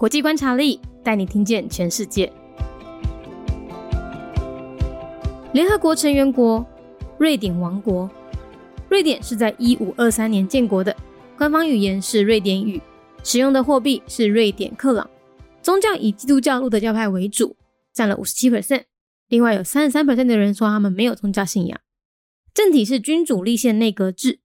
[0.00, 2.32] 国际观察力带你听见全世界。
[5.52, 6.66] 联合国成员国，
[7.18, 8.10] 瑞典王国。
[8.88, 10.96] 瑞典是在一五二三年建国的，
[11.36, 12.80] 官方语言是瑞典语，
[13.22, 15.06] 使用的货币是瑞典克朗。
[15.60, 17.54] 宗教以基督教路德教派为主，
[17.92, 18.84] 占了五十七 percent。
[19.28, 21.78] 另外有三十三 percent 的人说他们没有宗教信仰。
[22.54, 24.40] 政体是君主立宪内阁制，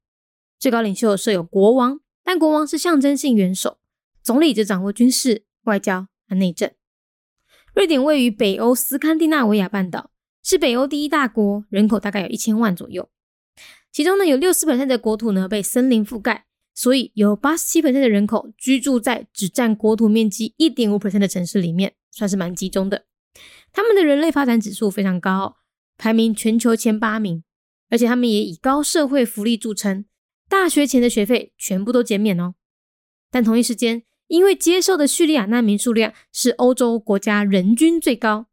[0.59, 3.77] 最高领袖设有国王，但国王是象征性元首，
[4.21, 6.71] 总理则掌握军事、外交和内政。
[7.73, 13.09] 瑞典位于北欧斯堪的纳维亚半岛，是北欧第一大国，人口大概有一千万左右。
[13.91, 23.05] 其中呢，有六十%的国土呢被森林覆盖，所以有八十七%的人口居住在只占国土面积一点五 percent 的城市里面，算是蛮集中的。
[23.71, 25.57] 他们的人类发展指数非常高，
[25.97, 27.43] 排名全球前八名。
[27.87, 30.05] 而且他们也以高社会福利著称，
[30.49, 32.55] 大学前的学费全部都减免哦。
[33.29, 38.47] 但同一时间，因为接受的叙利亚难民数量是欧洲国家人均最高，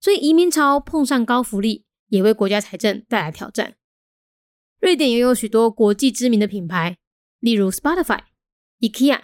[0.00, 3.76] 所以移民潮碰上高福利，也为国家财政带来挑战。
[4.80, 6.98] 瑞典也有许多国际知名的品牌，
[7.40, 8.20] 例如 Spotify、
[8.80, 9.20] IKEA、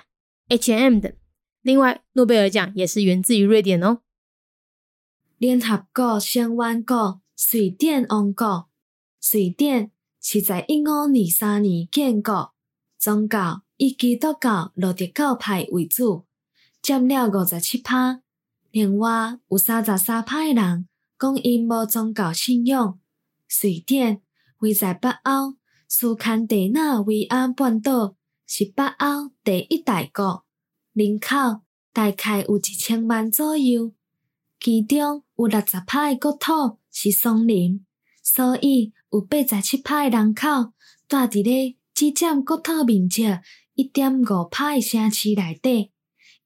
[0.49, 1.13] H&M 等。
[1.63, 4.01] 另外，诺贝尔奖也是源自于瑞典哦。
[5.37, 7.21] 联合国相关国
[7.53, 8.71] 瑞典王国。
[9.21, 9.93] 水电
[10.23, 12.55] 是在一五二三年建国，
[12.99, 16.27] 宗教以基督教罗德教派为主，
[16.83, 18.21] 占了五十七趴。
[18.71, 20.87] 另外有三十三趴的人
[21.19, 23.01] 讲因无宗教信仰。
[23.63, 24.21] 瑞典
[24.59, 25.57] 位在北欧
[25.89, 28.15] 斯堪的纳维亚半岛，
[28.47, 30.45] 是北欧第一大国，
[30.93, 31.63] 人口
[31.95, 33.93] 大概有一千万左右，
[34.61, 37.85] 其中有六十趴的国土是松林，
[38.23, 38.93] 所以。
[39.13, 40.47] 有八十七派人口
[41.09, 43.25] 住伫咧只占国土面积
[43.81, 45.91] 一点五派的城市内底，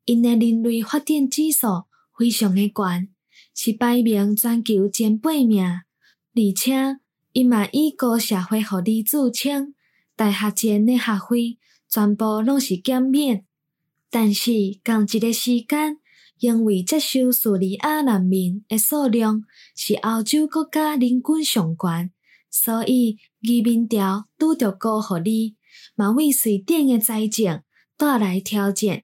[0.04, 1.66] 因的人类发展指数
[2.16, 2.84] 非常的高，
[3.52, 7.00] 是排名全球前八名，而且
[7.32, 9.74] 伊嘛以高社会福利著称，
[10.14, 11.58] 大学前的学费
[11.88, 13.44] 全部拢是减免。
[14.08, 14.52] 但是
[14.84, 15.98] 同一个时间，
[16.38, 19.42] 因为接受叙利亚难民的数量
[19.74, 22.12] 是欧洲国家人均上悬。
[22.48, 25.56] 所以移民潮拄着高福利，
[25.95, 27.63] 嘛为瑞典的财政
[27.97, 29.03] 带来挑战。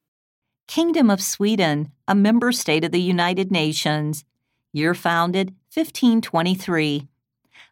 [0.67, 4.21] Kingdom of Sweden, a member state of the United Nations.
[4.71, 7.07] Year founded 1523.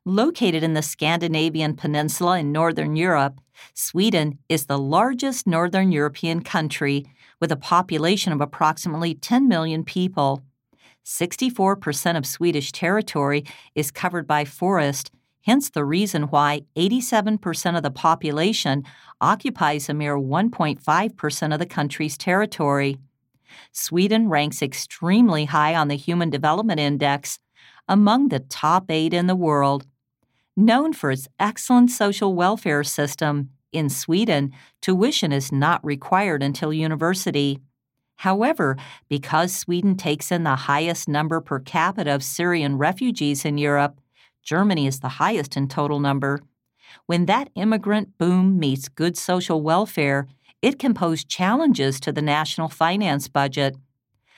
[0.05, 3.39] Located in the Scandinavian peninsula in Northern Europe,
[3.74, 7.06] Sweden is the largest Northern European country
[7.40, 10.42] with a population of approximately 10 million people.
[11.04, 15.10] 64% of Swedish territory is covered by forest,
[15.42, 18.84] hence the reason why 87% of the population
[19.20, 22.98] occupies a mere 1.5% of the country's territory.
[23.72, 27.38] Sweden ranks extremely high on the Human Development Index,
[27.88, 29.86] among the top eight in the world.
[30.60, 34.52] Known for its excellent social welfare system, in Sweden,
[34.82, 37.60] tuition is not required until university.
[38.16, 38.76] However,
[39.08, 44.00] because Sweden takes in the highest number per capita of Syrian refugees in Europe,
[44.42, 46.40] Germany is the highest in total number.
[47.06, 50.26] When that immigrant boom meets good social welfare,
[50.60, 53.76] it can pose challenges to the national finance budget.